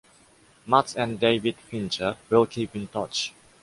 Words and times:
Matz 0.65 0.95
and 0.95 1.19
David 1.19 1.57
Fincher 1.57 2.17
will 2.31 2.47
keep 2.47 2.75
in 2.75 2.87
touch. 2.87 3.35